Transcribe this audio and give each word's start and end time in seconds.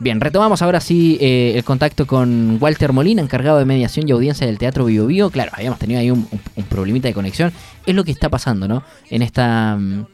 Bien, 0.00 0.18
retomamos 0.18 0.62
ahora 0.62 0.80
sí 0.80 1.18
eh, 1.20 1.52
el 1.56 1.62
contacto 1.62 2.06
con 2.06 2.56
Walter 2.58 2.92
Molina, 2.92 3.20
encargado 3.20 3.58
de 3.58 3.66
mediación 3.66 4.08
y 4.08 4.12
audiencia 4.12 4.46
del 4.46 4.56
Teatro 4.56 4.86
Bio 4.86 5.06
Bio. 5.06 5.28
Claro, 5.30 5.52
habíamos 5.54 5.78
tenido 5.78 6.00
ahí 6.00 6.10
un, 6.10 6.26
un, 6.56 6.64
problemita 6.64 7.06
de 7.06 7.14
conexión. 7.14 7.52
Es 7.84 7.94
lo 7.94 8.02
que 8.02 8.10
está 8.10 8.30
pasando, 8.30 8.66
¿no? 8.66 8.82
En 9.10 9.20
esta 9.20 9.76
mm, 9.76 10.04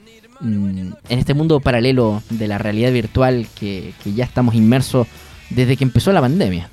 en 0.40 0.96
este 1.08 1.34
mundo 1.34 1.60
paralelo 1.60 2.22
de 2.30 2.48
la 2.48 2.58
realidad 2.58 2.92
virtual 2.92 3.46
que, 3.58 3.94
ya 4.04 4.24
estamos 4.24 4.54
inmersos 4.54 5.06
desde 5.50 5.76
que 5.76 5.84
empezó 5.84 6.12
la 6.12 6.20
pandemia. 6.20 6.68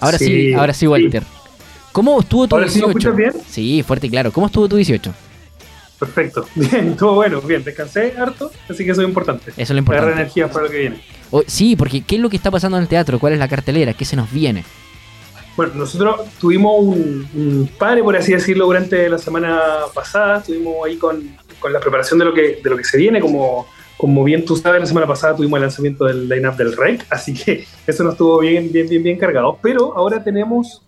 Ahora 0.00 0.18
sí, 0.18 0.52
ahora 0.52 0.74
sí, 0.74 0.86
Walter. 0.86 1.22
¿Cómo 1.92 2.20
estuvo 2.20 2.48
tu 2.48 2.56
18? 2.58 3.12
bien? 3.12 3.32
Sí, 3.48 3.82
fuerte 3.86 4.08
y 4.08 4.10
claro. 4.10 4.32
¿Cómo 4.32 4.46
estuvo 4.46 4.68
tu 4.68 4.76
18? 4.76 5.14
Perfecto. 6.04 6.46
Bien, 6.54 6.88
estuvo 6.88 7.14
bueno, 7.14 7.40
bien. 7.40 7.64
Descansé 7.64 8.14
harto, 8.18 8.50
así 8.68 8.84
que 8.84 8.90
eso 8.90 9.02
es 9.02 9.08
importante. 9.08 9.50
Eso 9.50 9.60
es 9.60 9.70
lo 9.70 9.78
importante. 9.78 10.06
Agarrar 10.06 10.20
energía 10.20 10.48
para 10.48 10.66
lo 10.66 10.70
que 10.70 10.78
viene. 10.78 11.00
sí, 11.46 11.76
porque 11.76 12.02
¿qué 12.02 12.16
es 12.16 12.20
lo 12.20 12.28
que 12.28 12.36
está 12.36 12.50
pasando 12.50 12.76
en 12.76 12.82
el 12.82 12.88
teatro? 12.88 13.18
¿Cuál 13.18 13.32
es 13.32 13.38
la 13.38 13.48
cartelera? 13.48 13.94
¿Qué 13.94 14.04
se 14.04 14.16
nos 14.16 14.30
viene? 14.30 14.64
Bueno, 15.56 15.72
nosotros 15.76 16.20
tuvimos 16.40 16.74
un, 16.80 17.28
un 17.34 17.70
padre, 17.78 18.02
por 18.02 18.16
así 18.16 18.32
decirlo, 18.32 18.66
durante 18.66 19.08
la 19.08 19.18
semana 19.18 19.60
pasada. 19.94 20.38
Estuvimos 20.38 20.74
ahí 20.84 20.96
con, 20.96 21.36
con, 21.58 21.72
la 21.72 21.80
preparación 21.80 22.18
de 22.18 22.24
lo 22.24 22.34
que, 22.34 22.60
de 22.62 22.70
lo 22.70 22.76
que 22.76 22.84
se 22.84 22.98
viene. 22.98 23.20
Como, 23.20 23.66
como 23.96 24.24
bien 24.24 24.44
tú 24.44 24.56
sabes, 24.56 24.80
la 24.80 24.86
semana 24.86 25.06
pasada 25.06 25.36
tuvimos 25.36 25.56
el 25.58 25.62
lanzamiento 25.62 26.04
del 26.04 26.28
line-up 26.28 26.56
del 26.56 26.76
REC, 26.76 27.06
así 27.08 27.32
que 27.32 27.64
eso 27.86 28.02
nos 28.04 28.14
estuvo 28.14 28.40
bien, 28.40 28.70
bien, 28.72 28.88
bien, 28.88 29.02
bien 29.02 29.18
cargado. 29.18 29.58
Pero 29.62 29.96
ahora 29.96 30.22
tenemos 30.22 30.82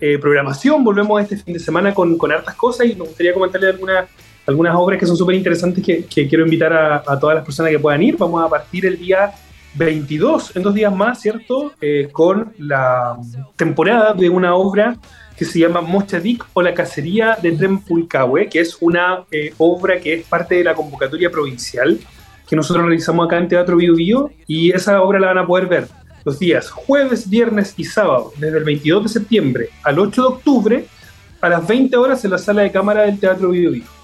eh, 0.00 0.18
programación, 0.18 0.84
volvemos 0.84 1.20
este 1.22 1.36
fin 1.38 1.54
de 1.54 1.60
semana 1.60 1.92
con, 1.92 2.16
con 2.16 2.30
hartas 2.30 2.54
cosas 2.54 2.86
y 2.86 2.94
me 2.94 3.04
gustaría 3.04 3.34
comentarle 3.34 3.68
algunas 3.68 4.08
algunas 4.50 4.74
obras 4.74 4.98
que 4.98 5.06
son 5.06 5.16
súper 5.16 5.36
interesantes 5.36 5.84
que, 5.84 6.04
quiero 6.04 6.44
invitar 6.44 6.72
a, 6.72 7.18
todas 7.20 7.36
las 7.36 7.44
personas 7.44 7.70
que 7.70 7.78
puedan 7.78 8.02
ir. 8.02 8.16
Vamos 8.16 8.44
a 8.44 8.48
partir 8.48 8.84
el 8.84 8.98
día 8.98 9.32
22, 9.74 10.56
en 10.56 10.62
dos 10.62 10.74
días 10.74 10.94
más, 10.94 11.20
¿cierto? 11.20 11.72
Eh, 11.80 12.08
con 12.10 12.52
la 12.58 13.16
temporada 13.54 14.12
de 14.12 14.28
una 14.28 14.54
obra 14.56 14.96
que 15.36 15.44
se 15.44 15.60
llama 15.60 15.80
Mochadik 15.80 16.44
o 16.52 16.62
la 16.62 16.74
cacería 16.74 17.38
de 17.40 17.52
Trempulcahue, 17.52 18.48
que 18.48 18.60
es 18.60 18.76
una 18.80 19.24
eh, 19.30 19.54
obra 19.58 20.00
que 20.00 20.14
es 20.14 20.26
parte 20.26 20.56
de 20.56 20.64
la 20.64 20.74
convocatoria 20.74 21.30
provincial 21.30 21.98
que 22.48 22.56
nosotros 22.56 22.84
realizamos 22.84 23.26
acá 23.26 23.38
en 23.38 23.46
Teatro 23.46 23.76
Bio 23.76 23.94
Bio 23.94 24.32
y 24.48 24.72
esa 24.72 25.00
obra 25.00 25.20
la 25.20 25.28
van 25.28 25.38
a 25.38 25.46
poder 25.46 25.68
ver 25.68 25.86
los 26.24 26.40
días 26.40 26.68
jueves, 26.68 27.30
viernes 27.30 27.74
y 27.76 27.84
sábado, 27.84 28.32
desde 28.36 28.58
el 28.58 28.64
22 28.64 29.04
de 29.04 29.08
septiembre 29.08 29.68
al 29.84 30.00
8 30.00 30.20
de 30.20 30.28
octubre, 30.28 30.84
a 31.40 31.48
las 31.48 31.66
20 31.66 31.96
horas 31.96 32.24
en 32.24 32.32
la 32.32 32.38
sala 32.38 32.62
de 32.62 32.72
cámara 32.72 33.02
del 33.02 33.20
Teatro 33.20 33.50
Bio 33.50 33.70
Bio. 33.70 33.99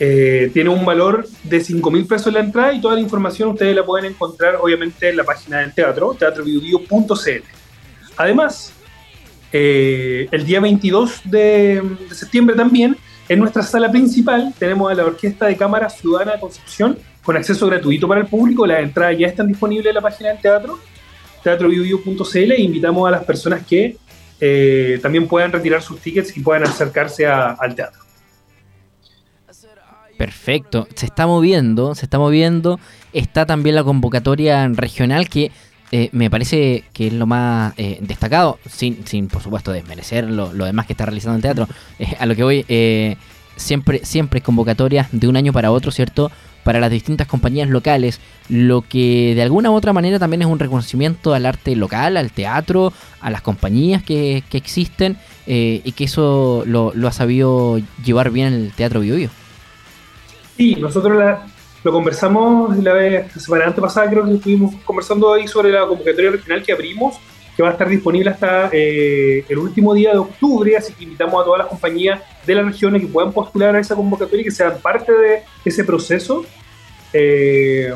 Eh, 0.00 0.50
tiene 0.52 0.70
un 0.70 0.84
valor 0.84 1.26
de 1.42 1.60
5 1.60 1.90
mil 1.90 2.06
pesos 2.06 2.32
la 2.32 2.40
entrada 2.40 2.72
y 2.72 2.80
toda 2.80 2.94
la 2.94 3.00
información 3.00 3.48
ustedes 3.48 3.74
la 3.74 3.84
pueden 3.84 4.12
encontrar 4.12 4.56
obviamente 4.60 5.08
en 5.08 5.16
la 5.16 5.24
página 5.24 5.58
del 5.58 5.74
teatro, 5.74 6.14
teatrobiobio.cl. 6.16 7.42
Además, 8.16 8.72
eh, 9.52 10.28
el 10.30 10.44
día 10.44 10.60
22 10.60 11.22
de, 11.24 11.82
septiembre 12.12 12.54
también, 12.54 12.96
en 13.28 13.38
nuestra 13.40 13.62
sala 13.62 13.90
principal, 13.90 14.54
tenemos 14.58 14.90
a 14.90 14.94
la 14.94 15.04
Orquesta 15.04 15.46
de 15.46 15.56
Cámara 15.56 15.90
Ciudadana 15.90 16.34
de 16.34 16.40
Concepción 16.40 16.98
con 17.22 17.36
acceso 17.36 17.66
gratuito 17.66 18.06
para 18.06 18.20
el 18.20 18.26
público. 18.26 18.66
Las 18.66 18.80
entradas 18.80 19.18
ya 19.18 19.26
están 19.26 19.48
disponibles 19.48 19.86
en 19.86 19.94
la 19.94 20.00
página 20.00 20.30
del 20.30 20.40
teatro, 20.40 20.78
teatrobiobio.cl 21.42 22.52
e 22.52 22.60
invitamos 22.60 23.08
a 23.08 23.10
las 23.10 23.24
personas 23.24 23.66
que 23.66 23.96
eh, 24.40 24.98
también 25.02 25.26
puedan 25.26 25.50
retirar 25.50 25.82
sus 25.82 26.00
tickets 26.00 26.36
y 26.36 26.40
puedan 26.40 26.62
acercarse 26.62 27.26
al 27.26 27.74
teatro. 27.74 28.07
Perfecto, 30.18 30.88
se 30.96 31.06
está 31.06 31.28
moviendo, 31.28 31.94
se 31.94 32.04
está 32.06 32.18
moviendo. 32.18 32.80
Está 33.12 33.46
también 33.46 33.76
la 33.76 33.84
convocatoria 33.84 34.66
regional 34.66 35.28
que 35.28 35.52
eh, 35.92 36.08
me 36.10 36.28
parece 36.28 36.82
que 36.92 37.06
es 37.06 37.12
lo 37.12 37.26
más 37.26 37.72
eh, 37.76 37.98
destacado, 38.00 38.58
sin, 38.68 39.06
sin 39.06 39.28
por 39.28 39.42
supuesto 39.42 39.70
desmerecer 39.70 40.28
lo, 40.28 40.50
demás 40.50 40.86
que 40.86 40.92
está 40.92 41.06
realizando 41.06 41.36
el 41.36 41.42
teatro. 41.42 41.68
Eh, 42.00 42.16
a 42.18 42.26
lo 42.26 42.34
que 42.34 42.42
voy, 42.42 43.16
siempre, 43.56 44.04
siempre 44.04 44.38
es 44.38 44.44
convocatoria 44.44 45.08
de 45.12 45.28
un 45.28 45.36
año 45.36 45.52
para 45.52 45.70
otro, 45.70 45.92
¿cierto? 45.92 46.32
Para 46.64 46.80
las 46.80 46.90
distintas 46.90 47.28
compañías 47.28 47.68
locales, 47.68 48.20
lo 48.48 48.82
que 48.82 49.34
de 49.36 49.42
alguna 49.42 49.70
u 49.70 49.74
otra 49.74 49.92
manera 49.92 50.18
también 50.18 50.42
es 50.42 50.48
un 50.48 50.58
reconocimiento 50.58 51.32
al 51.32 51.46
arte 51.46 51.74
local, 51.76 52.16
al 52.16 52.32
teatro, 52.32 52.92
a 53.20 53.30
las 53.30 53.42
compañías 53.42 54.02
que, 54.02 54.42
existen 54.52 55.16
y 55.46 55.92
que 55.92 56.04
eso 56.04 56.64
lo, 56.66 56.92
lo, 56.94 57.08
ha 57.08 57.12
sabido 57.12 57.80
llevar 58.04 58.30
bien 58.30 58.52
el 58.52 58.72
Teatro 58.72 59.00
Bio, 59.00 59.28
Sí, 60.58 60.74
nosotros 60.74 61.16
lo 61.84 61.92
conversamos 61.92 62.76
la 62.78 62.92
vez, 62.92 63.32
la 63.32 63.40
semana 63.40 63.72
pasada, 63.76 64.10
creo 64.10 64.24
que 64.24 64.34
estuvimos 64.34 64.74
conversando 64.84 65.32
ahí 65.32 65.46
sobre 65.46 65.70
la 65.70 65.86
convocatoria 65.86 66.32
regional 66.32 66.64
que 66.64 66.72
abrimos, 66.72 67.14
que 67.56 67.62
va 67.62 67.68
a 67.68 67.72
estar 67.72 67.88
disponible 67.88 68.30
hasta 68.30 68.68
eh, 68.72 69.44
el 69.48 69.58
último 69.58 69.94
día 69.94 70.10
de 70.10 70.18
octubre, 70.18 70.76
así 70.76 70.92
que 70.94 71.04
invitamos 71.04 71.40
a 71.40 71.44
todas 71.44 71.58
las 71.60 71.68
compañías 71.68 72.20
de 72.44 72.54
las 72.56 72.66
regiones 72.66 73.02
que 73.02 73.06
puedan 73.06 73.32
postular 73.32 73.76
a 73.76 73.78
esa 73.78 73.94
convocatoria 73.94 74.40
y 74.40 74.44
que 74.46 74.50
sean 74.50 74.80
parte 74.82 75.12
de 75.12 75.42
ese 75.64 75.84
proceso. 75.84 76.44
Eh, 77.12 77.94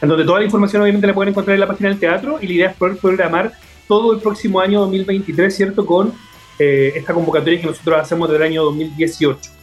en 0.00 0.08
donde 0.08 0.24
toda 0.24 0.38
la 0.38 0.44
información 0.44 0.82
obviamente 0.82 1.08
la 1.08 1.14
pueden 1.14 1.30
encontrar 1.30 1.54
en 1.54 1.60
la 1.60 1.66
página 1.66 1.88
del 1.88 1.98
teatro 1.98 2.38
y 2.40 2.46
la 2.46 2.52
idea 2.52 2.70
es 2.70 2.76
poder 2.76 2.96
programar 2.96 3.52
todo 3.88 4.12
el 4.12 4.20
próximo 4.20 4.60
año 4.60 4.78
2023, 4.82 5.54
¿cierto? 5.54 5.84
Con 5.84 6.14
eh, 6.60 6.92
esta 6.94 7.12
convocatoria 7.12 7.60
que 7.60 7.66
nosotros 7.66 8.00
hacemos 8.00 8.30
del 8.30 8.40
año 8.40 8.62
2018. 8.62 9.59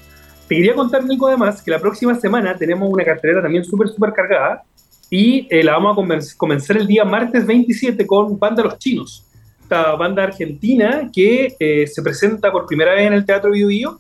Te 0.47 0.55
quería 0.55 0.73
contar, 0.73 1.03
Nico, 1.03 1.27
además, 1.27 1.61
que 1.61 1.71
la 1.71 1.79
próxima 1.79 2.15
semana 2.15 2.55
tenemos 2.55 2.89
una 2.89 3.03
cartelera 3.03 3.41
también 3.41 3.65
súper, 3.65 3.89
súper 3.89 4.13
cargada 4.13 4.63
y 5.09 5.45
eh, 5.49 5.61
la 5.61 5.73
vamos 5.73 5.97
a 5.97 6.37
comenzar 6.37 6.77
el 6.77 6.87
día 6.87 7.03
martes 7.03 7.45
27 7.45 8.07
con 8.07 8.39
Banda 8.39 8.63
Los 8.63 8.77
Chinos, 8.77 9.25
esta 9.61 9.95
banda 9.95 10.23
argentina 10.23 11.09
que 11.13 11.53
eh, 11.59 11.85
se 11.87 12.01
presenta 12.01 12.49
por 12.49 12.65
primera 12.65 12.93
vez 12.93 13.07
en 13.07 13.13
el 13.13 13.25
Teatro 13.25 13.51
Bio 13.51 13.67
Bio. 13.67 13.99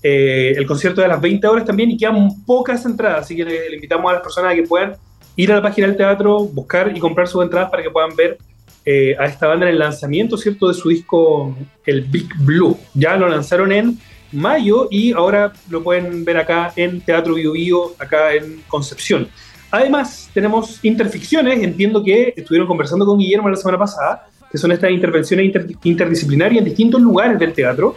Eh, 0.00 0.54
el 0.56 0.64
concierto 0.66 1.00
de 1.00 1.08
las 1.08 1.20
20 1.20 1.44
horas 1.48 1.64
también 1.64 1.90
y 1.90 1.96
quedan 1.96 2.44
pocas 2.46 2.86
entradas, 2.86 3.22
así 3.22 3.34
que 3.34 3.44
le, 3.44 3.74
invitamos 3.74 4.08
a 4.08 4.14
las 4.14 4.22
personas 4.22 4.52
a 4.52 4.54
que 4.54 4.62
puedan 4.62 4.94
ir 5.34 5.50
a 5.50 5.56
la 5.56 5.62
página 5.62 5.88
del 5.88 5.96
teatro, 5.96 6.44
buscar 6.44 6.96
y 6.96 7.00
comprar 7.00 7.26
sus 7.26 7.42
entradas 7.42 7.70
para 7.70 7.82
que 7.82 7.90
puedan 7.90 8.14
ver 8.14 8.38
a 9.18 9.26
esta 9.26 9.48
banda 9.48 9.66
en 9.66 9.72
el 9.72 9.78
lanzamiento, 9.80 10.38
¿cierto?, 10.38 10.68
de 10.68 10.74
su 10.74 10.88
disco 10.88 11.54
El 11.84 12.02
Big 12.02 12.28
Blue. 12.38 12.78
Ya 12.94 13.16
lo 13.16 13.28
lanzaron 13.28 13.70
en 13.70 13.98
mayo 14.32 14.88
y 14.90 15.12
ahora 15.12 15.52
lo 15.70 15.82
pueden 15.82 16.24
ver 16.24 16.38
acá 16.38 16.72
en 16.76 17.00
Teatro 17.00 17.34
Bio, 17.34 17.52
Bio 17.52 17.94
acá 17.98 18.34
en 18.34 18.62
Concepción. 18.68 19.28
Además, 19.70 20.30
tenemos 20.32 20.82
interficciones, 20.82 21.62
entiendo 21.62 22.02
que 22.02 22.32
estuvieron 22.36 22.66
conversando 22.66 23.04
con 23.04 23.18
Guillermo 23.18 23.50
la 23.50 23.56
semana 23.56 23.78
pasada, 23.78 24.26
que 24.50 24.56
son 24.56 24.72
estas 24.72 24.90
intervenciones 24.90 25.52
interdisciplinarias 25.82 26.60
en 26.60 26.64
distintos 26.64 27.00
lugares 27.00 27.38
del 27.38 27.52
teatro. 27.52 27.96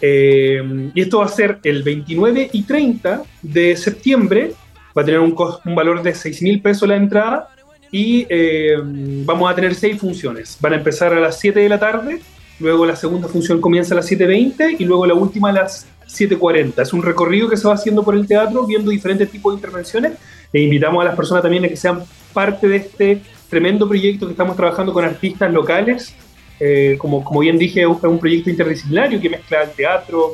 Eh, 0.00 0.90
y 0.94 1.00
esto 1.00 1.18
va 1.18 1.26
a 1.26 1.28
ser 1.28 1.58
el 1.62 1.82
29 1.82 2.50
y 2.52 2.62
30 2.62 3.22
de 3.42 3.76
septiembre, 3.76 4.52
va 4.96 5.02
a 5.02 5.04
tener 5.04 5.20
un, 5.20 5.34
valor 5.74 6.02
de 6.02 6.14
6 6.14 6.40
mil 6.42 6.62
pesos 6.62 6.88
la 6.88 6.96
entrada 6.96 7.50
y 7.92 8.26
eh, 8.30 8.76
vamos 8.82 9.50
a 9.50 9.54
tener 9.54 9.74
seis 9.74 9.98
funciones. 9.98 10.56
Van 10.60 10.72
a 10.72 10.76
empezar 10.76 11.12
a 11.12 11.20
las 11.20 11.38
7 11.38 11.60
de 11.60 11.68
la 11.68 11.78
tarde 11.78 12.20
luego 12.60 12.86
la 12.86 12.94
segunda 12.94 13.28
función 13.28 13.60
comienza 13.60 13.94
a 13.94 13.96
las 13.96 14.10
7.20 14.10 14.76
y 14.78 14.84
luego 14.84 15.06
la 15.06 15.14
última 15.14 15.50
a 15.50 15.52
las 15.52 15.86
7.40. 16.06 16.82
Es 16.82 16.92
un 16.92 17.02
recorrido 17.02 17.48
que 17.48 17.56
se 17.56 17.66
va 17.66 17.74
haciendo 17.74 18.02
por 18.02 18.14
el 18.14 18.26
teatro 18.26 18.66
viendo 18.66 18.90
diferentes 18.90 19.30
tipos 19.30 19.52
de 19.52 19.56
intervenciones 19.58 20.12
e 20.52 20.60
invitamos 20.60 21.00
a 21.02 21.06
las 21.06 21.16
personas 21.16 21.42
también 21.42 21.64
a 21.64 21.68
que 21.68 21.76
sean 21.76 22.02
parte 22.32 22.68
de 22.68 22.76
este 22.76 23.22
tremendo 23.48 23.88
proyecto 23.88 24.26
que 24.26 24.32
estamos 24.32 24.56
trabajando 24.56 24.92
con 24.92 25.04
artistas 25.04 25.52
locales. 25.52 26.14
Eh, 26.58 26.96
como, 26.98 27.24
como 27.24 27.40
bien 27.40 27.58
dije, 27.58 27.82
es 27.82 27.86
un 27.86 28.18
proyecto 28.18 28.50
interdisciplinario 28.50 29.20
que 29.20 29.30
mezcla 29.30 29.62
el 29.62 29.70
teatro, 29.70 30.32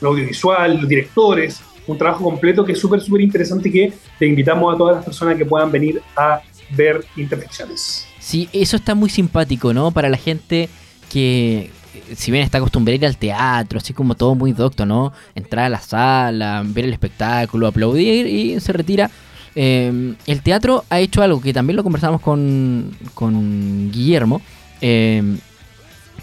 lo 0.00 0.10
audiovisual, 0.10 0.76
los 0.76 0.88
directores, 0.88 1.60
un 1.86 1.96
trabajo 1.96 2.24
completo 2.24 2.64
que 2.64 2.72
es 2.72 2.78
súper, 2.78 3.00
súper 3.00 3.22
interesante 3.22 3.68
y 3.68 3.72
que 3.72 3.92
te 4.18 4.26
invitamos 4.26 4.74
a 4.74 4.76
todas 4.76 4.96
las 4.96 5.04
personas 5.04 5.36
que 5.36 5.46
puedan 5.46 5.72
venir 5.72 6.02
a 6.16 6.42
ver 6.70 7.04
intervenciones. 7.16 8.06
Sí, 8.18 8.48
eso 8.52 8.76
está 8.76 8.94
muy 8.94 9.10
simpático, 9.10 9.72
¿no? 9.72 9.90
Para 9.90 10.08
la 10.08 10.16
gente 10.16 10.68
que 11.12 11.70
si 12.16 12.30
bien 12.30 12.42
está 12.42 12.58
acostumbrado 12.58 12.94
a 12.94 12.96
ir 12.96 13.06
al 13.06 13.18
teatro, 13.18 13.78
así 13.78 13.92
como 13.92 14.14
todo 14.14 14.34
muy 14.34 14.52
docto, 14.52 14.86
¿no? 14.86 15.12
Entrar 15.34 15.66
a 15.66 15.68
la 15.68 15.80
sala, 15.80 16.62
ver 16.64 16.86
el 16.86 16.92
espectáculo, 16.92 17.66
aplaudir 17.66 18.26
y 18.26 18.58
se 18.60 18.72
retira. 18.72 19.10
Em, 19.54 20.16
el 20.26 20.42
teatro 20.42 20.84
ha 20.88 21.00
hecho 21.00 21.22
algo 21.22 21.42
que 21.42 21.52
también 21.52 21.76
lo 21.76 21.82
conversamos 21.82 22.22
con, 22.22 22.96
con 23.12 23.90
Guillermo, 23.92 24.40
em, 24.80 25.38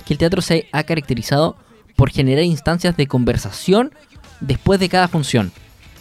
que 0.06 0.14
el 0.14 0.18
teatro 0.18 0.42
se 0.42 0.68
ha 0.72 0.84
caracterizado 0.84 1.56
por 1.96 2.10
generar 2.10 2.44
instancias 2.44 2.98
de 2.98 3.06
conversación 3.06 3.92
después 4.40 4.80
de 4.80 4.90
cada 4.90 5.08
función. 5.08 5.52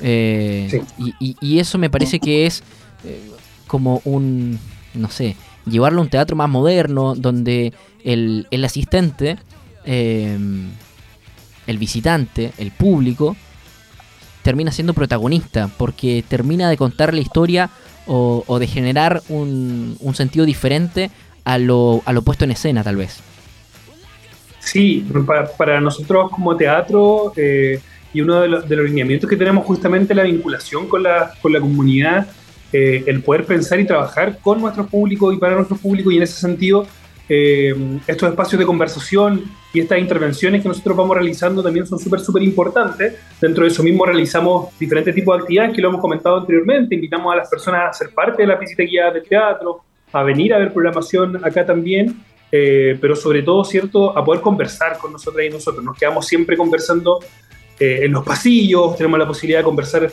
Eh, 0.01 0.83
y, 1.21 1.59
eso 1.59 1.77
me 1.77 1.91
parece 1.91 2.21
que 2.21 2.47
es 2.47 2.63
eh, 3.05 3.21
como 3.67 4.01
un, 4.05 4.59
no 4.95 5.11
sé, 5.11 5.37
llevarlo 5.67 5.99
a 5.99 6.05
un 6.05 6.09
teatro 6.09 6.37
más 6.37 6.49
moderno, 6.49 7.15
donde 7.17 7.73
el, 8.05 8.47
asistente, 8.65 9.39
em, 9.85 10.71
el 11.67 11.79
visitante, 11.79 12.53
el 12.59 12.71
público, 12.71 13.37
termina 14.43 14.73
siendo 14.73 14.95
protagonista, 14.95 15.69
porque 15.77 16.25
termina 16.27 16.71
de 16.71 16.77
contar 16.77 17.13
la 17.13 17.21
historia 17.21 17.71
o, 18.07 18.59
de 18.59 18.67
generar 18.67 19.23
un, 19.29 19.99
sentido 20.15 20.47
diferente 20.47 21.11
a 21.45 21.59
lo, 21.59 22.03
a 22.07 22.13
lo 22.15 22.23
puesto 22.23 22.45
en 22.45 22.53
escena, 22.53 22.83
tal 22.83 22.97
vez. 22.97 23.21
Sí, 24.61 25.07
para, 25.57 25.81
nosotros 25.81 26.31
como 26.31 26.57
teatro 26.57 27.33
eh, 27.37 27.81
y 28.13 28.21
uno 28.21 28.41
de 28.41 28.49
los, 28.49 28.69
lineamientos 28.69 29.29
que 29.29 29.37
tenemos 29.37 29.65
justamente 29.65 30.15
la 30.15 30.25
vinculación 30.25 30.89
con 30.89 31.03
la, 31.03 31.33
con 31.41 31.53
la 31.53 31.61
comunidad, 31.61 32.27
eh, 32.73 33.05
el 33.07 33.23
poder 33.23 33.45
pensar 33.45 33.81
y 33.81 33.87
trabajar 33.87 34.39
con 34.41 34.61
nuestro 34.61 34.87
público 34.87 35.33
y 35.33 35.39
para 35.39 35.55
nuestro 35.55 35.77
público 35.77 36.11
y 36.11 36.17
en 36.17 36.23
ese 36.23 36.39
sentido 36.41 36.87
eh, 37.29 37.75
estos 38.07 38.31
espacios 38.31 38.59
de 38.59 38.65
conversación 38.65 39.45
y 39.73 39.81
estas 39.81 39.99
intervenciones 39.99 40.63
que 40.63 40.69
nosotros 40.69 40.97
vamos 40.97 41.15
realizando 41.15 41.63
también 41.63 41.87
son 41.87 41.99
súper, 41.99 42.21
súper 42.21 42.43
importantes. 42.43 43.17
Dentro 43.41 43.65
de 43.65 43.71
eso 43.71 43.83
mismo 43.83 44.07
realizamos 44.07 44.79
diferentes 44.79 45.15
tipos 45.15 45.37
de 45.37 45.43
actividades 45.43 45.75
que 45.75 45.83
lo 45.83 45.89
hemos 45.91 46.01
comentado 46.01 46.39
anteriormente. 46.39 46.95
Invitamos 46.95 47.33
a 47.33 47.37
las 47.37 47.49
personas 47.49 47.91
a 47.91 47.93
ser 47.93 48.15
parte 48.15 48.43
de 48.43 48.49
la 48.49 48.57
visita 48.57 48.83
guía 48.83 49.11
de 49.11 49.21
teatro, 49.21 49.83
a 50.13 50.23
venir 50.23 50.55
a 50.55 50.59
ver 50.59 50.73
programación 50.73 51.45
acá 51.45 51.67
también, 51.67 52.17
eh, 52.51 52.97
pero 52.99 53.15
sobre 53.15 53.43
todo, 53.43 53.63
¿cierto?, 53.63 54.17
a 54.17 54.25
poder 54.25 54.41
conversar 54.41 54.97
con 54.97 55.13
nosotras 55.13 55.45
y 55.45 55.51
nosotros. 55.51 55.85
Nos 55.85 55.99
quedamos 55.99 56.27
siempre 56.27 56.57
conversando 56.57 57.21
eh, 57.79 58.01
en 58.05 58.13
los 58.13 58.25
pasillos, 58.25 58.97
tenemos 58.97 59.19
la 59.19 59.27
posibilidad 59.27 59.61
de 59.61 59.65
conversar 59.65 60.11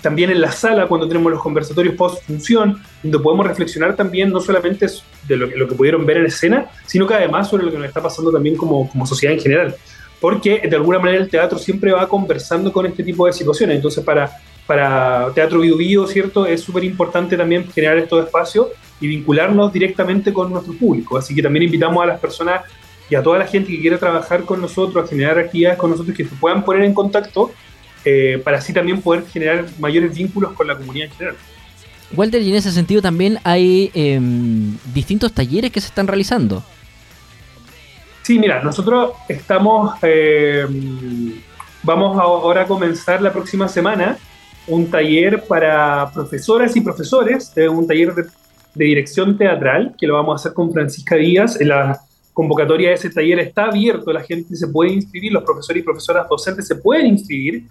también 0.00 0.30
en 0.30 0.40
la 0.40 0.50
sala 0.52 0.86
cuando 0.86 1.06
tenemos 1.06 1.30
los 1.30 1.42
conversatorios 1.42 1.94
post 1.94 2.24
función, 2.26 2.82
donde 3.02 3.18
podemos 3.18 3.46
reflexionar 3.46 3.94
también 3.94 4.30
no 4.30 4.40
solamente 4.40 4.86
de 5.28 5.36
lo, 5.36 5.68
que 5.68 5.74
pudieron 5.74 6.06
ver 6.06 6.18
en 6.18 6.26
escena, 6.26 6.66
sino 6.86 7.06
que 7.06 7.14
además 7.14 7.48
sobre 7.48 7.64
lo 7.64 7.70
que 7.70 7.78
nos 7.78 7.86
está 7.86 8.02
pasando 8.02 8.32
también 8.32 8.56
como, 8.56 8.88
como 8.88 9.06
sociedad 9.06 9.34
en 9.34 9.40
general. 9.40 9.76
Porque 10.20 10.60
de 10.68 10.76
alguna 10.76 10.98
manera 10.98 11.18
el 11.18 11.28
teatro 11.28 11.58
siempre 11.58 11.92
va 11.92 12.08
conversando 12.08 12.72
con 12.72 12.86
este 12.86 13.02
tipo 13.02 13.26
de 13.26 13.32
situaciones. 13.32 13.76
Entonces, 13.76 14.04
para, 14.04 14.30
para 14.66 15.32
Teatro 15.34 15.58
Bio 15.60 15.76
Bio, 15.76 16.06
¿cierto? 16.06 16.46
Es 16.46 16.60
súper 16.60 16.84
importante 16.84 17.36
también 17.36 17.68
generar 17.70 17.98
estos 17.98 18.24
espacios 18.24 18.68
y 19.00 19.08
vincularnos 19.08 19.72
directamente 19.72 20.32
con 20.32 20.52
nuestro 20.52 20.74
público. 20.74 21.18
Así 21.18 21.34
que 21.34 21.42
también 21.42 21.64
invitamos 21.64 22.02
a 22.04 22.06
las 22.06 22.20
personas 22.20 22.62
y 23.10 23.16
a 23.16 23.22
toda 23.22 23.38
la 23.38 23.46
gente 23.46 23.72
que 23.72 23.80
quiera 23.80 23.98
trabajar 23.98 24.44
con 24.44 24.60
nosotros, 24.60 25.04
a 25.04 25.08
generar 25.08 25.38
actividades 25.38 25.76
con 25.76 25.90
nosotros, 25.90 26.16
que 26.16 26.24
se 26.24 26.34
puedan 26.36 26.64
poner 26.64 26.84
en 26.84 26.94
contacto 26.94 27.50
eh, 28.04 28.40
para 28.42 28.58
así 28.58 28.72
también 28.72 29.00
poder 29.00 29.26
generar 29.26 29.66
mayores 29.78 30.14
vínculos 30.14 30.52
con 30.52 30.66
la 30.66 30.76
comunidad 30.76 31.06
en 31.06 31.12
general. 31.12 31.36
Walter, 32.14 32.42
y 32.42 32.50
en 32.50 32.56
ese 32.56 32.72
sentido 32.72 33.00
también 33.00 33.38
hay 33.44 33.90
em, 33.94 34.76
distintos 34.92 35.32
talleres 35.32 35.70
que 35.70 35.80
se 35.80 35.86
están 35.86 36.06
realizando. 36.06 36.62
Sí, 38.22 38.38
mira, 38.38 38.62
nosotros 38.62 39.12
estamos, 39.28 39.94
em, 40.02 41.40
vamos 41.82 42.18
ahora 42.18 42.62
a 42.62 42.66
comenzar 42.66 43.22
la 43.22 43.32
próxima 43.32 43.68
semana 43.68 44.18
un 44.66 44.90
taller 44.90 45.42
para 45.48 46.10
profesoras 46.12 46.76
y 46.76 46.80
profesores, 46.80 47.52
un 47.56 47.86
taller 47.86 48.14
de, 48.14 48.22
de, 48.74 48.84
dirección 48.84 49.36
teatral, 49.36 49.94
que 49.98 50.06
lo 50.06 50.14
vamos 50.14 50.34
a 50.34 50.36
hacer 50.36 50.54
con 50.54 50.72
Francisca 50.72 51.16
Díaz. 51.16 51.58
La 51.60 52.00
convocatoria 52.32 52.90
de 52.90 52.94
ese 52.94 53.10
taller 53.10 53.40
está 53.40 53.64
abierto, 53.64 54.12
la 54.12 54.22
gente 54.22 54.56
se 54.56 54.68
puede 54.68 54.92
inscribir, 54.92 55.32
los 55.32 55.42
profesores 55.42 55.82
y 55.82 55.84
profesoras 55.84 56.28
docentes 56.28 56.66
se 56.66 56.76
pueden 56.76 57.06
inscribir. 57.06 57.64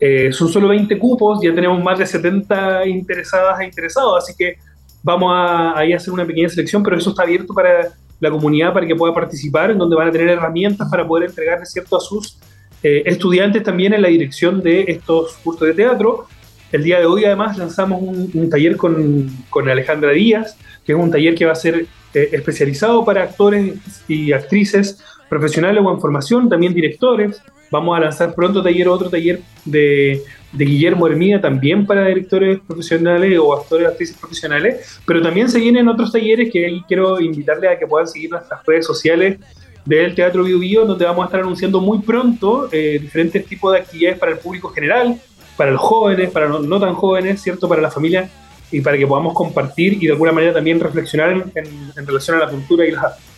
Eh, 0.00 0.32
son 0.32 0.48
solo 0.48 0.68
20 0.68 0.98
cupos, 0.98 1.40
ya 1.42 1.54
tenemos 1.54 1.82
más 1.82 1.98
de 1.98 2.06
70 2.06 2.86
interesadas 2.86 3.60
e 3.60 3.66
interesados, 3.66 4.24
así 4.24 4.32
que 4.36 4.56
vamos 5.02 5.30
a, 5.32 5.72
a 5.72 5.82
hacer 5.82 6.12
una 6.12 6.26
pequeña 6.26 6.48
selección, 6.48 6.82
pero 6.82 6.96
eso 6.96 7.10
está 7.10 7.24
abierto 7.24 7.52
para 7.52 7.92
la 8.18 8.30
comunidad 8.30 8.72
para 8.72 8.86
que 8.86 8.94
pueda 8.94 9.12
participar, 9.12 9.70
en 9.70 9.78
donde 9.78 9.96
van 9.96 10.08
a 10.08 10.12
tener 10.12 10.28
herramientas 10.28 10.88
para 10.90 11.06
poder 11.06 11.28
entregarle 11.28 11.66
cierto 11.66 11.96
a 11.96 12.00
sus 12.00 12.38
eh, 12.82 13.02
estudiantes 13.06 13.62
también 13.62 13.92
en 13.92 14.02
la 14.02 14.08
dirección 14.08 14.62
de 14.62 14.84
estos 14.88 15.34
cursos 15.44 15.68
de 15.68 15.74
teatro. 15.74 16.26
El 16.72 16.84
día 16.84 16.98
de 16.98 17.06
hoy 17.06 17.24
además 17.24 17.58
lanzamos 17.58 18.00
un, 18.00 18.48
taller 18.48 18.76
con, 18.76 19.28
con, 19.50 19.68
Alejandra 19.68 20.12
Díaz, 20.12 20.56
que 20.84 20.92
es 20.92 20.98
un 20.98 21.10
taller 21.10 21.34
que 21.34 21.44
va 21.44 21.52
a 21.52 21.56
ser 21.56 21.86
eh, 22.14 22.28
especializado 22.32 23.04
para 23.04 23.24
actores 23.24 23.74
y 24.08 24.32
actrices 24.32 25.02
profesionales 25.30 25.82
o 25.82 25.90
en 25.90 26.00
formación, 26.00 26.50
también 26.50 26.74
directores, 26.74 27.40
Vamos 27.70 27.96
a 27.96 28.00
lanzar 28.00 28.34
pronto 28.34 28.62
taller 28.62 28.88
otro 28.88 29.08
taller 29.08 29.40
de, 29.64 30.22
Guillermo 30.52 31.06
Hermida 31.06 31.40
también 31.40 31.86
para 31.86 32.06
directores 32.06 32.58
profesionales 32.66 33.38
o 33.38 33.54
actores 33.54 33.86
actrices 33.86 34.16
profesionales, 34.16 35.00
pero 35.06 35.22
también 35.22 35.48
se 35.48 35.60
vienen 35.60 35.86
otros 35.86 36.10
talleres 36.10 36.50
que 36.52 36.66
ahí 36.66 36.82
quiero 36.88 37.20
invitarles 37.20 37.70
a 37.70 37.78
que 37.78 37.86
puedan 37.86 38.08
seguir 38.08 38.30
nuestras 38.30 38.66
redes 38.66 38.84
sociales 38.84 39.38
del 39.84 40.16
Teatro 40.16 40.42
Bio 40.42 40.58
Bio, 40.58 40.84
donde 40.84 41.04
vamos 41.04 41.22
a 41.22 41.26
estar 41.26 41.40
anunciando 41.40 41.80
muy 41.80 42.00
pronto 42.00 42.68
eh, 42.72 42.98
diferentes 43.00 43.46
tipos 43.46 43.72
de 43.72 43.78
actividades 43.78 44.18
para 44.18 44.32
el 44.32 44.38
público 44.38 44.70
general, 44.70 45.20
para 45.56 45.70
los 45.70 45.80
jóvenes, 45.80 46.30
para 46.30 46.48
los 46.48 46.66
no, 46.66 46.80
tan 46.80 46.94
jóvenes, 46.94 47.40
¿cierto? 47.40 47.68
Para 47.68 47.80
la 47.80 47.90
familia 47.92 48.28
y 48.72 48.80
para 48.80 48.98
que 48.98 49.06
podamos 49.06 49.34
compartir 49.34 50.02
y 50.02 50.06
de 50.06 50.12
alguna 50.12 50.32
manera 50.32 50.52
también 50.52 50.80
reflexionar 50.80 51.30
en, 51.30 51.52
en 51.54 52.06
relación 52.06 52.36
a 52.38 52.40
la 52.40 52.48
cultura 52.48 52.84
y 52.84 52.90
las 52.90 53.04
artes. 53.04 53.29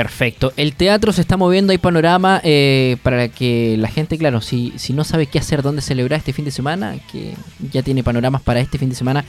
Perfecto. 0.00 0.54
El 0.56 0.76
teatro 0.76 1.12
se 1.12 1.20
está 1.20 1.36
moviendo, 1.36 1.72
hay 1.72 1.76
panorama 1.76 2.40
eh, 2.42 2.96
para 3.02 3.28
que 3.28 3.76
la 3.76 3.88
gente, 3.88 4.16
claro, 4.16 4.40
si, 4.40 4.72
si 4.76 4.94
no 4.94 5.04
sabe 5.04 5.26
qué 5.26 5.38
hacer, 5.38 5.60
dónde 5.60 5.82
celebrar 5.82 6.16
este 6.16 6.32
fin 6.32 6.46
de 6.46 6.50
semana, 6.50 6.96
que 7.12 7.34
ya 7.70 7.82
tiene 7.82 8.02
panoramas 8.02 8.40
para 8.40 8.60
este 8.60 8.78
fin 8.78 8.88
de 8.88 8.94
semana 8.94 9.26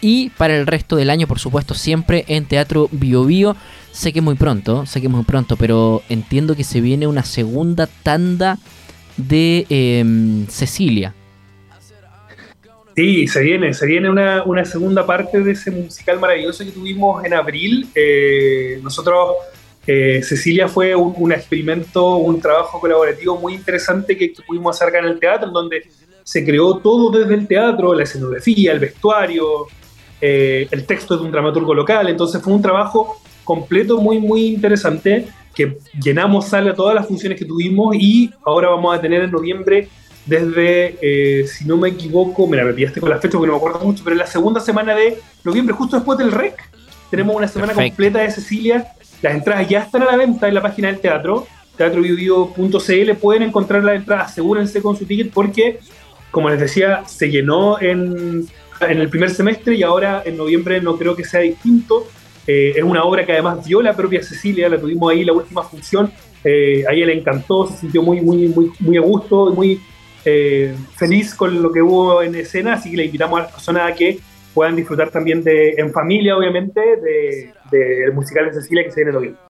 y 0.00 0.30
para 0.30 0.56
el 0.56 0.66
resto 0.66 0.96
del 0.96 1.10
año, 1.10 1.28
por 1.28 1.38
supuesto, 1.38 1.72
siempre 1.74 2.24
en 2.26 2.46
Teatro 2.46 2.88
Bio 2.90 3.26
Bio. 3.26 3.54
Sé 3.92 4.12
que 4.12 4.20
muy 4.20 4.34
pronto, 4.34 4.86
sé 4.86 5.00
que 5.00 5.08
muy 5.08 5.22
pronto, 5.22 5.56
pero 5.56 6.02
entiendo 6.08 6.56
que 6.56 6.64
se 6.64 6.80
viene 6.80 7.06
una 7.06 7.22
segunda 7.22 7.86
tanda 7.86 8.58
de 9.16 9.66
em, 9.68 10.48
Cecilia. 10.48 11.14
Sí, 12.96 13.28
se 13.28 13.40
viene, 13.40 13.72
se 13.72 13.86
viene 13.86 14.10
una, 14.10 14.42
una, 14.42 14.64
segunda 14.64 15.06
parte 15.06 15.38
de 15.42 15.52
ese 15.52 15.70
musical 15.70 16.18
maravilloso 16.18 16.64
que 16.64 16.72
tuvimos 16.72 17.24
en 17.24 17.34
abril. 17.34 17.86
Eh, 17.94 18.80
nosotros 18.82 19.36
eh, 19.90 20.22
Cecilia 20.22 20.68
fue 20.68 20.94
un, 20.94 21.32
experimento, 21.32 22.16
un 22.16 22.42
trabajo 22.42 22.78
colaborativo 22.78 23.38
muy 23.38 23.54
interesante 23.54 24.18
que, 24.18 24.34
pudimos 24.46 24.76
hacer 24.76 24.88
acá 24.88 24.98
en 24.98 25.06
el 25.06 25.18
teatro, 25.18 25.48
en 25.48 25.54
donde 25.54 25.88
se 26.22 26.44
creó 26.44 26.76
todo 26.76 27.10
desde 27.10 27.32
el 27.32 27.46
teatro, 27.46 27.94
la 27.94 28.02
escenografía, 28.02 28.72
el 28.72 28.80
vestuario, 28.80 29.66
eh, 30.20 30.68
el 30.70 30.84
texto 30.84 31.16
de 31.16 31.24
un 31.24 31.30
dramaturgo 31.30 31.72
local. 31.72 32.06
Entonces 32.10 32.42
fue 32.42 32.52
un 32.52 32.60
trabajo 32.60 33.22
completo, 33.44 33.98
muy, 33.98 34.18
muy 34.18 34.48
interesante, 34.48 35.26
que 35.54 35.78
llenamos 35.98 36.48
sala 36.48 36.74
todas 36.74 36.94
las 36.94 37.08
funciones 37.08 37.38
que 37.38 37.46
tuvimos 37.46 37.96
y 37.98 38.30
ahora 38.44 38.68
vamos 38.68 38.94
a 38.94 39.00
tener 39.00 39.22
en 39.22 39.30
noviembre 39.30 39.88
desde, 40.26 40.98
eh, 41.00 41.46
si 41.46 41.64
no 41.64 41.78
me 41.78 41.88
equivoco, 41.88 42.46
mira, 42.46 42.62
me 42.62 42.74
pillaste 42.74 43.00
con 43.00 43.08
la 43.08 43.16
fecha 43.16 43.38
porque 43.38 43.46
no 43.46 43.54
me 43.54 43.56
acuerdo 43.56 43.80
mucho, 43.86 44.04
pero 44.04 44.12
en 44.12 44.18
la 44.18 44.26
segunda 44.26 44.60
semana 44.60 44.94
de 44.94 45.18
noviembre, 45.44 45.74
justo 45.74 45.96
después 45.96 46.18
del 46.18 46.30
REC, 46.30 46.62
tenemos 47.10 47.34
una 47.34 47.48
semana 47.48 47.72
completa 47.72 48.18
de 48.18 48.30
Cecilia 48.30 48.86
las 49.22 49.34
entradas 49.34 49.68
ya 49.68 49.80
están 49.80 50.02
a 50.02 50.06
la 50.06 50.16
venta 50.16 50.48
en 50.48 50.54
la 50.54 50.62
página 50.62 50.88
del 50.88 51.00
teatro, 51.00 51.46
teatrovivido.cl. 51.76 53.14
Pueden 53.20 53.42
encontrar 53.42 53.84
las 53.84 53.96
entradas, 53.96 54.30
asegúrense 54.32 54.80
con 54.80 54.96
su 54.96 55.06
ticket 55.06 55.32
porque, 55.32 55.80
como 56.30 56.50
les 56.50 56.60
decía, 56.60 57.02
se 57.06 57.30
llenó 57.30 57.80
en, 57.80 58.46
en 58.80 58.98
el 58.98 59.08
primer 59.08 59.30
semestre 59.30 59.74
y 59.74 59.82
ahora 59.82 60.22
en 60.24 60.36
noviembre 60.36 60.80
no 60.80 60.96
creo 60.96 61.16
que 61.16 61.24
sea 61.24 61.40
distinto. 61.40 62.06
Eh, 62.46 62.74
es 62.76 62.82
una 62.82 63.04
obra 63.04 63.26
que 63.26 63.32
además 63.32 63.64
dio 63.64 63.82
la 63.82 63.94
propia 63.94 64.22
Cecilia, 64.22 64.68
la 64.68 64.78
tuvimos 64.78 65.10
ahí 65.12 65.24
la 65.24 65.32
última 65.32 65.62
función. 65.62 66.10
Eh, 66.44 66.84
a 66.88 66.92
ella 66.92 67.06
le 67.06 67.18
encantó, 67.18 67.66
se 67.66 67.76
sintió 67.76 68.02
muy, 68.02 68.20
muy, 68.20 68.48
muy, 68.48 68.70
muy 68.78 68.96
a 68.96 69.00
gusto, 69.00 69.52
muy 69.52 69.80
eh, 70.24 70.74
feliz 70.96 71.34
con 71.34 71.60
lo 71.60 71.72
que 71.72 71.82
hubo 71.82 72.22
en 72.22 72.34
escena, 72.34 72.74
así 72.74 72.90
que 72.90 72.96
le 72.96 73.04
invitamos 73.06 73.38
a 73.38 73.42
las 73.42 73.52
personas 73.52 73.90
a 73.90 73.94
que 73.94 74.18
puedan 74.58 74.74
disfrutar 74.74 75.10
también 75.10 75.44
de, 75.44 75.74
en 75.78 75.92
familia, 75.92 76.36
obviamente, 76.36 76.80
del 76.80 77.52
de, 77.70 78.10
musical 78.12 78.46
de 78.46 78.54
Cecilia 78.54 78.82
que 78.82 78.90
se 78.90 79.04
viene 79.04 79.16
el 79.16 79.36